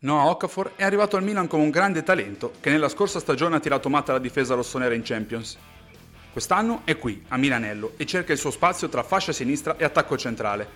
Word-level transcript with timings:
Noah 0.00 0.30
Okafor 0.30 0.74
è 0.76 0.84
arrivato 0.84 1.16
al 1.16 1.24
Milan 1.24 1.48
come 1.48 1.64
un 1.64 1.70
grande 1.70 2.04
talento 2.04 2.52
che 2.60 2.70
nella 2.70 2.88
scorsa 2.88 3.18
stagione 3.18 3.56
ha 3.56 3.60
tirato 3.60 3.88
matta 3.88 4.12
la 4.12 4.20
difesa 4.20 4.54
rossonera 4.54 4.94
in 4.94 5.02
Champions. 5.02 5.58
Quest'anno 6.30 6.82
è 6.84 6.96
qui, 6.96 7.24
a 7.26 7.36
Milanello, 7.36 7.94
e 7.96 8.06
cerca 8.06 8.32
il 8.32 8.38
suo 8.38 8.52
spazio 8.52 8.88
tra 8.88 9.02
fascia 9.02 9.32
sinistra 9.32 9.76
e 9.76 9.82
attacco 9.82 10.16
centrale. 10.16 10.68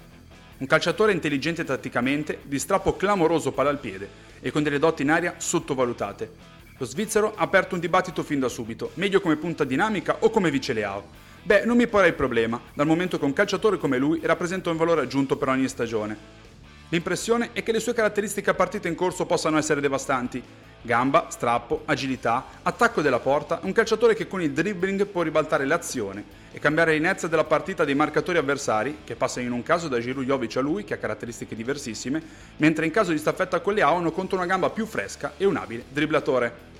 Un 0.58 0.66
calciatore 0.66 1.12
intelligente 1.12 1.62
tatticamente, 1.62 2.40
di 2.42 2.58
strappo 2.58 2.96
clamoroso 2.96 3.52
palla 3.52 3.70
al 3.70 3.78
piede 3.78 4.08
e 4.40 4.50
con 4.50 4.64
delle 4.64 4.80
doti 4.80 5.02
in 5.02 5.12
aria 5.12 5.34
sottovalutate. 5.36 6.32
Lo 6.76 6.84
svizzero 6.84 7.32
ha 7.36 7.42
aperto 7.42 7.76
un 7.76 7.80
dibattito 7.80 8.24
fin 8.24 8.40
da 8.40 8.48
subito, 8.48 8.90
meglio 8.94 9.20
come 9.20 9.36
punta 9.36 9.62
dinamica 9.62 10.16
o 10.18 10.30
come 10.30 10.50
vice 10.50 10.72
Leao. 10.72 11.04
Beh, 11.44 11.64
non 11.64 11.76
mi 11.76 11.86
porrei 11.86 12.08
il 12.08 12.14
problema, 12.14 12.60
dal 12.74 12.88
momento 12.88 13.20
che 13.20 13.24
un 13.24 13.32
calciatore 13.32 13.78
come 13.78 13.98
lui 13.98 14.18
rappresenta 14.20 14.70
un 14.70 14.76
valore 14.76 15.02
aggiunto 15.02 15.36
per 15.36 15.46
ogni 15.46 15.68
stagione. 15.68 16.40
L'impressione 16.92 17.50
è 17.54 17.62
che 17.62 17.72
le 17.72 17.80
sue 17.80 17.94
caratteristiche 17.94 18.50
a 18.50 18.54
partita 18.54 18.86
in 18.86 18.94
corso 18.94 19.24
possano 19.24 19.56
essere 19.56 19.80
devastanti. 19.80 20.42
Gamba, 20.82 21.28
strappo, 21.30 21.84
agilità, 21.86 22.44
attacco 22.62 23.00
della 23.00 23.18
porta, 23.18 23.60
un 23.62 23.72
calciatore 23.72 24.14
che 24.14 24.26
con 24.26 24.42
il 24.42 24.52
dribbling 24.52 25.06
può 25.06 25.22
ribaltare 25.22 25.64
l'azione 25.64 26.22
e 26.52 26.58
cambiare 26.58 26.92
l'inerzia 26.92 27.28
della 27.28 27.44
partita 27.44 27.86
dei 27.86 27.94
marcatori 27.94 28.36
avversari, 28.36 28.98
che 29.04 29.14
passano 29.14 29.46
in 29.46 29.52
un 29.52 29.62
caso 29.62 29.88
da 29.88 30.00
Giroud 30.00 30.26
Jovic 30.26 30.58
a 30.58 30.60
lui, 30.60 30.84
che 30.84 30.92
ha 30.92 30.98
caratteristiche 30.98 31.56
diversissime, 31.56 32.22
mentre 32.56 32.84
in 32.84 32.90
caso 32.92 33.12
di 33.12 33.16
staffetta 33.16 33.60
con 33.60 33.72
le 33.72 33.80
hanno 33.80 34.12
contro 34.12 34.36
una 34.36 34.44
gamba 34.44 34.68
più 34.68 34.84
fresca 34.84 35.32
e 35.38 35.46
un 35.46 35.56
abile 35.56 35.84
dribblatore. 35.88 36.71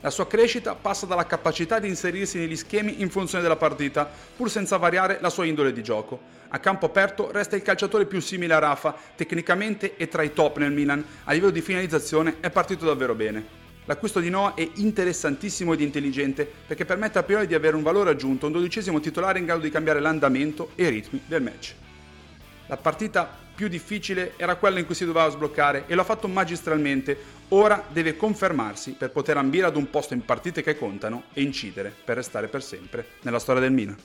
La 0.00 0.10
sua 0.10 0.28
crescita 0.28 0.76
passa 0.76 1.06
dalla 1.06 1.26
capacità 1.26 1.80
di 1.80 1.88
inserirsi 1.88 2.38
negli 2.38 2.54
schemi 2.54 3.02
in 3.02 3.10
funzione 3.10 3.42
della 3.42 3.56
partita, 3.56 4.08
pur 4.36 4.48
senza 4.48 4.76
variare 4.76 5.18
la 5.20 5.28
sua 5.28 5.44
indole 5.44 5.72
di 5.72 5.82
gioco. 5.82 6.20
A 6.50 6.60
campo 6.60 6.86
aperto 6.86 7.32
resta 7.32 7.56
il 7.56 7.62
calciatore 7.62 8.06
più 8.06 8.20
simile 8.20 8.54
a 8.54 8.60
Rafa, 8.60 8.94
tecnicamente 9.16 9.96
è 9.96 10.06
tra 10.06 10.22
i 10.22 10.32
top 10.32 10.58
nel 10.58 10.70
Milan, 10.70 11.04
a 11.24 11.32
livello 11.32 11.50
di 11.50 11.60
finalizzazione 11.60 12.36
è 12.38 12.48
partito 12.50 12.84
davvero 12.84 13.16
bene. 13.16 13.56
L'acquisto 13.86 14.20
di 14.20 14.30
Noah 14.30 14.54
è 14.54 14.68
interessantissimo 14.74 15.72
ed 15.72 15.80
intelligente 15.80 16.48
perché 16.66 16.84
permette 16.84 17.18
a 17.18 17.24
priori 17.24 17.48
di 17.48 17.54
avere 17.54 17.74
un 17.74 17.82
valore 17.82 18.10
aggiunto, 18.10 18.46
un 18.46 18.52
dodicesimo 18.52 19.00
titolare 19.00 19.40
in 19.40 19.46
grado 19.46 19.62
di 19.62 19.70
cambiare 19.70 19.98
l'andamento 19.98 20.70
e 20.76 20.84
i 20.84 20.90
ritmi 20.90 21.22
del 21.26 21.42
match. 21.42 21.74
La 22.68 22.76
partita 22.76 23.28
più 23.54 23.66
difficile 23.66 24.34
era 24.36 24.56
quella 24.56 24.78
in 24.78 24.84
cui 24.84 24.94
si 24.94 25.06
doveva 25.06 25.28
sbloccare 25.30 25.84
e 25.86 25.94
lo 25.94 26.02
ha 26.02 26.04
fatto 26.04 26.28
magistralmente. 26.28 27.16
Ora 27.48 27.82
deve 27.88 28.14
confermarsi 28.14 28.92
per 28.92 29.10
poter 29.10 29.38
ambire 29.38 29.66
ad 29.66 29.76
un 29.76 29.88
posto 29.88 30.12
in 30.12 30.24
partite 30.24 30.62
che 30.62 30.76
contano 30.76 31.24
e 31.32 31.40
incidere 31.42 31.92
per 32.04 32.16
restare 32.16 32.48
per 32.48 32.62
sempre 32.62 33.06
nella 33.22 33.38
storia 33.38 33.62
del 33.62 33.72
Milan. 33.72 33.96